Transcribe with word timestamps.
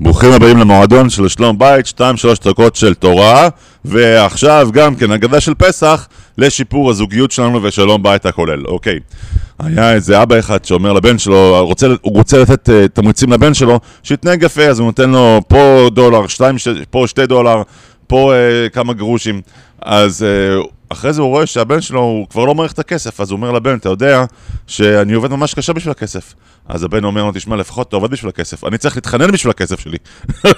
ברוכים 0.00 0.32
הבאים 0.32 0.58
למועדון 0.58 1.10
של 1.10 1.28
שלום 1.28 1.58
בית, 1.58 1.86
2-3 1.86 2.00
דקות 2.44 2.76
של 2.76 2.94
תורה, 2.94 3.48
ועכשיו 3.84 4.68
גם 4.72 4.94
כן 4.94 5.12
אגדה 5.12 5.40
של 5.40 5.54
פסח 5.54 6.08
לשיפור 6.38 6.90
הזוגיות 6.90 7.30
שלנו 7.30 7.62
ושלום 7.62 8.02
בית 8.02 8.26
הכולל. 8.26 8.66
אוקיי, 8.66 8.98
היה 9.58 9.92
איזה 9.92 10.22
אבא 10.22 10.38
אחד 10.38 10.64
שאומר 10.64 10.92
לבן 10.92 11.18
שלו, 11.18 11.66
רוצה, 11.66 11.86
הוא 12.00 12.12
רוצה 12.12 12.38
לתת 12.38 12.68
uh, 12.68 12.72
תמריצים 12.92 13.32
לבן 13.32 13.54
שלו, 13.54 13.80
שיתנהג 14.02 14.42
יפה, 14.42 14.62
אז 14.62 14.78
הוא 14.78 14.86
נותן 14.86 15.10
לו 15.10 15.40
פה 15.48 15.88
דולר, 15.92 16.26
שתיים, 16.26 16.58
ש... 16.58 16.68
פה 16.90 17.04
שתי 17.06 17.26
דולר, 17.26 17.62
פה 18.06 18.32
uh, 18.32 18.70
כמה 18.70 18.92
גרושים. 18.92 19.40
אז 19.82 20.26
uh, 20.62 20.66
אחרי 20.88 21.12
זה 21.12 21.22
הוא 21.22 21.28
רואה 21.28 21.46
שהבן 21.46 21.80
שלו, 21.80 22.00
הוא 22.00 22.28
כבר 22.28 22.44
לא 22.44 22.54
מעריך 22.54 22.72
את 22.72 22.78
הכסף, 22.78 23.20
אז 23.20 23.30
הוא 23.30 23.36
אומר 23.36 23.52
לבן, 23.52 23.76
אתה 23.76 23.88
יודע 23.88 24.24
שאני 24.66 25.12
עובד 25.12 25.30
ממש 25.30 25.54
קשה 25.54 25.72
בשביל 25.72 25.90
הכסף. 25.90 26.34
אז 26.68 26.84
הבן 26.84 27.04
אומר 27.04 27.24
לו, 27.24 27.32
תשמע, 27.34 27.56
לפחות 27.56 27.88
אתה 27.88 27.96
עובד 27.96 28.10
בשביל 28.10 28.28
הכסף, 28.28 28.64
אני 28.64 28.78
צריך 28.78 28.96
להתחנן 28.96 29.30
בשביל 29.30 29.50
הכסף 29.50 29.80
שלי. 29.80 29.98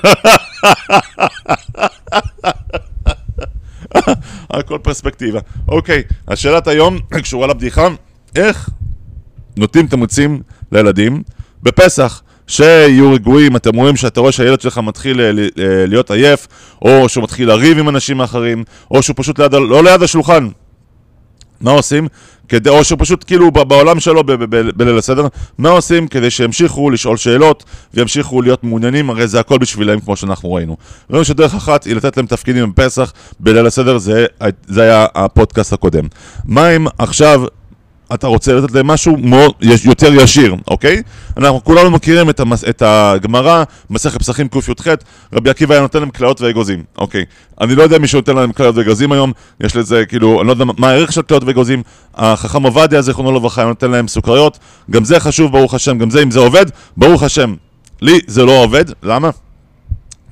הכל 4.50 4.78
פרספקטיבה. 4.82 5.40
אוקיי, 5.68 6.02
אז 6.26 6.38
שאלת 6.38 6.66
היום 6.66 6.98
קשורה 7.08 7.46
לבדיחה, 7.46 7.88
איך 8.36 8.70
נותנים 9.56 9.86
תמריצים 9.86 10.42
לילדים 10.72 11.22
בפסח? 11.62 12.22
שיהיו 12.46 13.12
רגועים, 13.12 13.56
אתם 13.56 13.76
רואים 13.76 13.96
שאתה 13.96 14.20
רואה 14.20 14.32
שהילד 14.32 14.60
שלך 14.60 14.78
מתחיל 14.78 15.20
אה, 15.20 15.26
אה, 15.26 15.86
להיות 15.86 16.10
עייף, 16.10 16.46
או 16.82 17.08
שהוא 17.08 17.24
מתחיל 17.24 17.48
לריב 17.48 17.78
עם 17.78 17.88
אנשים 17.88 18.20
אחרים, 18.20 18.64
או 18.90 19.02
שהוא 19.02 19.14
פשוט 19.18 19.38
ליד, 19.38 19.52
לא 19.52 19.84
ליד 19.84 20.02
השולחן. 20.02 20.48
מה 21.60 21.70
עושים? 21.70 22.08
כדי, 22.48 22.70
או 22.70 22.84
שהוא 22.84 22.98
פשוט 23.00 23.24
כאילו 23.26 23.50
בעולם 23.50 24.00
שלו 24.00 24.24
בליל 24.76 24.98
הסדר, 24.98 25.26
מה 25.58 25.68
עושים 25.68 26.08
כדי 26.08 26.30
שימשיכו 26.30 26.90
לשאול 26.90 27.16
שאלות 27.16 27.64
וימשיכו 27.94 28.42
להיות 28.42 28.64
מעוניינים, 28.64 29.10
הרי 29.10 29.28
זה 29.28 29.40
הכל 29.40 29.58
בשבילם 29.58 30.00
כמו 30.00 30.16
שאנחנו 30.16 30.52
ראינו. 30.52 30.76
ראינו 31.10 31.24
שדרך 31.24 31.54
אחת 31.54 31.84
היא 31.84 31.96
לתת 31.96 32.16
להם 32.16 32.26
תפקידים 32.26 32.72
בפסח, 32.72 33.12
בליל 33.40 33.66
הסדר, 33.66 33.98
זה, 33.98 34.26
זה 34.66 34.82
היה 34.82 35.06
הפודקאסט 35.14 35.72
הקודם. 35.72 36.04
מה 36.44 36.76
אם 36.76 36.86
עכשיו 36.98 37.42
אתה 38.14 38.26
רוצה 38.26 38.54
לתת 38.54 38.74
להם 38.74 38.86
משהו 38.86 39.16
מאוד, 39.16 39.52
יותר 39.84 40.14
ישיר, 40.14 40.54
אוקיי? 40.68 41.02
אנחנו 41.36 41.64
כולנו 41.64 41.90
מכירים 41.90 42.30
את, 42.30 42.40
המס, 42.40 42.64
את 42.64 42.82
הגמרא, 42.86 43.64
מסכת 43.90 44.18
פסחים 44.18 44.48
קי"ח, 44.48 44.86
רבי 45.32 45.50
עקיבא 45.50 45.74
היה 45.74 45.82
נותן 45.82 46.00
להם 46.00 46.10
כליות 46.10 46.40
ואגוזים, 46.40 46.82
אוקיי. 46.98 47.24
אני 47.60 47.74
לא 47.74 47.82
יודע 47.82 47.98
מי 47.98 48.06
שנותן 48.06 48.36
להם 48.36 48.52
כליות 48.52 48.76
ואגוזים 48.76 49.12
היום, 49.12 49.32
יש 49.60 49.76
לזה 49.76 50.06
כאילו, 50.06 50.40
אני 50.40 50.46
לא 50.46 50.52
יודע 50.52 50.64
מה 50.78 50.90
הערך 50.90 51.12
של 51.12 51.22
כליות 51.22 51.44
ואגוזים, 51.44 51.82
החכם 52.14 52.62
עובדיה, 52.62 53.02
זיכרונו 53.02 53.32
לברכה, 53.32 53.60
היה 53.60 53.68
נותן 53.68 53.90
להם 53.90 54.08
סוכריות, 54.08 54.58
גם 54.90 55.04
זה 55.04 55.20
חשוב, 55.20 55.52
ברוך 55.52 55.74
השם, 55.74 55.98
גם 55.98 56.10
זה, 56.10 56.22
אם 56.22 56.30
זה 56.30 56.38
עובד, 56.40 56.66
ברוך 56.96 57.22
השם. 57.22 57.54
לי 58.00 58.20
זה 58.26 58.44
לא 58.44 58.62
עובד, 58.62 58.84
למה? 59.02 59.30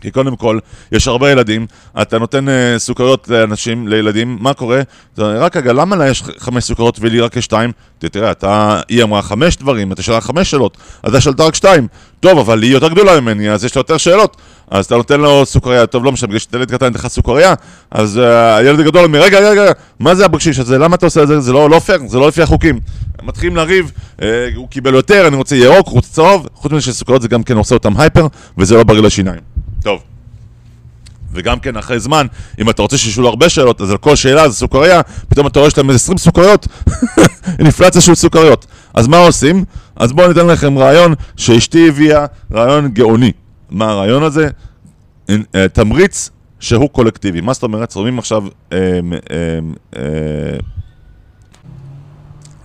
כי 0.05 0.11
קודם 0.11 0.37
כל, 0.37 0.59
יש 0.93 1.09
הרבה 1.09 1.31
ילדים, 1.31 1.67
אתה 2.03 2.19
נותן 2.19 2.49
uh, 2.49 2.51
סוכריות 2.79 3.29
לאנשים, 3.29 3.89
לילדים, 3.89 4.39
מה 4.41 4.55
קורה? 4.55 4.83
רק 5.19 5.57
רגע, 5.57 5.73
למה 5.73 5.97
לה 5.97 6.09
יש 6.09 6.23
חמש 6.39 6.65
סוכריות 6.65 6.99
ולי 7.01 7.21
רק 7.21 7.37
יש 7.37 7.45
שתיים? 7.45 7.73
תראה, 7.99 8.31
אתה, 8.31 8.81
היא 8.89 9.03
אמרה 9.03 9.23
חמש 9.23 9.57
דברים, 9.57 9.93
אתה 9.93 10.03
שאלה 10.03 10.21
חמש 10.21 10.51
שאלות, 10.51 10.77
אתה 11.09 11.21
שאלת 11.21 11.41
רק 11.41 11.55
שתיים. 11.55 11.87
טוב, 12.21 12.39
אבל 12.39 12.63
היא 12.63 12.73
יותר 12.73 12.89
גדולה 12.89 13.21
ממני, 13.21 13.51
אז 13.51 13.65
יש 13.65 13.77
לה 13.77 13.81
יותר 13.81 13.97
שאלות. 13.97 14.37
אז 14.71 14.87
אתה 14.87 14.97
נותן 14.97 15.21
לו 15.21 15.47
סוכריה, 15.47 15.87
טוב, 15.87 16.05
לא 16.05 16.13
משנה, 16.13 16.27
בגלל 16.27 16.39
שתלד 16.39 16.71
קטן 16.71 16.87
נתן 16.87 16.99
לך 16.99 17.07
סוכריה, 17.07 17.55
אז 17.91 18.17
uh, 18.17 18.59
הילד 18.59 18.81
הגדול 18.81 19.05
אומר, 19.05 19.23
רגע, 19.23 19.51
רגע, 19.51 19.73
מה 20.01 20.15
זה 20.15 20.25
הבקשיש 20.25 20.59
הזה? 20.59 20.79
למה 20.79 20.97
אתה 20.97 21.07
עושה 21.07 21.23
את 21.23 21.29
זה? 21.29 21.41
זה 21.41 21.53
לא, 21.53 21.71
לא 21.71 21.79
פייר, 21.79 21.99
זה 22.07 22.19
לא 22.19 22.29
לפי 22.29 22.43
החוקים. 22.43 22.81
מתחילים 23.23 23.57
לריב, 23.57 23.93
uh, 24.17 24.23
הוא 24.57 24.69
קיבל 24.69 24.95
יותר, 24.95 25.27
אני 25.29 25.37
רוצה 25.37 25.57
ירוק, 25.57 25.89
רוצה 25.89 26.13
צהוב, 26.13 26.49
חוץ 26.55 26.73
מזה 26.73 26.81
שסוכריות 26.81 27.23
זה 27.23 27.29
גם 27.29 27.43
כן 27.43 27.57
עושה 27.57 27.75
אותם 27.75 28.01
הייפר, 28.01 28.27
וזה 28.59 28.75
לא 28.75 28.85
בריא 28.85 29.03
לשיניים. 29.03 29.54
טוב. 29.85 30.03
וגם 31.33 31.61
כן 31.61 31.77
אחרי 31.77 32.01
זמן, 32.01 32.27
אם 32.59 32.71
אתה 32.71 32.83
רוצה 32.83 32.99
שישאלו 32.99 33.29
הרבה 33.29 33.49
שאלות, 33.49 33.81
אז 33.81 33.91
על 33.91 33.97
כל 33.97 34.17
שאלה 34.17 34.49
זה 34.49 34.55
סוכריה, 34.55 35.01
פתאום 35.29 35.47
אתה 35.47 35.59
רואה 35.59 35.71
שאתה 35.71 35.81
עם 35.81 35.91
20 35.91 36.19
סוכריות, 36.19 36.69
אינפלציה 37.59 38.01
של 38.01 38.15
סוכריות. 38.15 38.67
אז 38.95 39.07
מה 39.07 39.17
עושים? 39.17 39.65
אז 39.97 40.13
בואו 40.13 40.29
ניתן 40.29 40.47
לכם 40.47 40.79
רעיון 40.79 41.15
שאשתי 41.37 41.89
הביאה, 41.89 42.27
רעיון 42.53 42.89
גאוני. 42.89 43.33
מה 43.71 43.91
הרעיון 43.91 44.23
הזה? 44.23 44.49
אה, 45.31 45.69
תמריץ 45.73 46.31
שהוא 46.61 46.89
קולקטיבי. 46.91 47.41
מה 47.41 47.53
זאת 47.53 47.63
אומרת? 47.63 47.91
שמים 47.91 48.19
עכשיו 48.19 48.45
אה, 48.73 49.01
אה, 49.97 50.01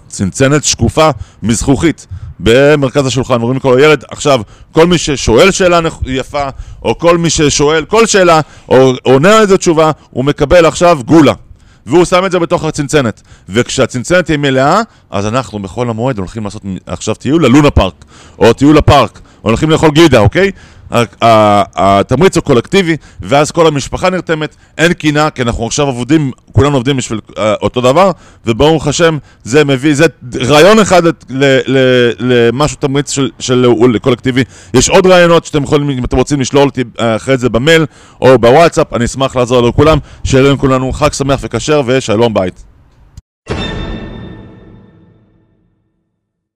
צנצנת 0.07 0.63
שקופה 0.63 1.09
מזכוכית. 1.43 2.07
במרכז 2.39 3.05
השולחן, 3.05 3.33
אומרים 3.33 3.57
לכל 3.57 3.77
הילד, 3.77 4.03
עכשיו, 4.11 4.41
כל 4.71 4.87
מי 4.87 4.97
ששואל 4.97 5.51
שאלה 5.51 5.79
יפה, 6.05 6.49
או 6.83 6.97
כל 6.97 7.17
מי 7.17 7.29
ששואל 7.29 7.85
כל 7.85 8.05
שאלה, 8.05 8.41
או 8.69 8.93
עונה 9.03 9.35
על 9.35 9.41
איזה 9.41 9.57
תשובה, 9.57 9.91
הוא 10.09 10.25
מקבל 10.25 10.65
עכשיו 10.65 10.99
גולה. 11.05 11.33
והוא 11.85 12.05
שם 12.05 12.25
את 12.25 12.31
זה 12.31 12.39
בתוך 12.39 12.63
הצנצנת. 12.63 13.21
וכשהצנצנת 13.49 14.25
תהיה 14.25 14.37
מלאה, 14.37 14.81
אז 15.09 15.27
אנחנו 15.27 15.59
בחול 15.59 15.89
המועד 15.89 16.17
הולכים 16.17 16.43
לעשות 16.43 16.61
עכשיו 16.85 17.15
טיול 17.15 17.45
ללונה 17.45 17.71
פארק, 17.71 18.05
או 18.39 18.53
טיול 18.53 18.77
לפארק, 18.77 19.19
הולכים 19.41 19.69
לאכול 19.69 19.91
גלידה, 19.91 20.19
אוקיי? 20.19 20.51
התמריץ 20.91 22.35
הוא 22.35 22.43
קולקטיבי, 22.43 22.97
ואז 23.21 23.51
כל 23.51 23.67
המשפחה 23.67 24.09
נרתמת, 24.09 24.55
אין 24.77 24.93
קינה, 24.93 25.29
כי 25.29 25.41
אנחנו 25.41 25.65
עכשיו 25.65 25.85
עובדים, 25.85 26.31
כולנו 26.51 26.75
עובדים 26.75 26.97
בשביל 26.97 27.19
אה, 27.37 27.53
אותו 27.61 27.81
דבר, 27.81 28.11
וברוך 28.45 28.87
השם, 28.87 29.17
זה 29.43 29.65
מביא, 29.65 29.95
זה 29.95 30.05
רעיון 30.47 30.79
אחד 30.79 31.01
למשהו 32.19 32.77
תמריץ 32.77 33.11
של, 33.11 33.29
של 33.39 33.65
קולקטיבי. 34.01 34.43
יש 34.73 34.89
עוד 34.89 35.07
רעיונות 35.07 35.45
שאתם 35.45 35.63
יכולים, 35.63 35.89
אם 35.89 36.05
אתם 36.05 36.17
רוצים 36.17 36.41
לשלול 36.41 36.67
אותי 36.67 36.83
אה, 36.99 37.15
אחרי 37.15 37.37
זה 37.37 37.49
במייל 37.49 37.85
או 38.21 38.39
בוואטסאפ, 38.39 38.93
אני 38.93 39.05
אשמח 39.05 39.35
לעזור 39.35 39.67
לכולם, 39.67 39.97
שיהיה 40.23 40.43
לנו 40.43 40.59
כולנו 40.59 40.91
חג 40.91 41.13
שמח 41.13 41.39
וכשר 41.43 41.81
ושלום 41.85 42.33
בית. 42.33 42.68